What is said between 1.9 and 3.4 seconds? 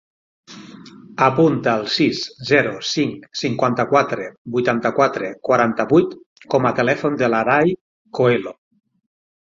sis, zero, cinc,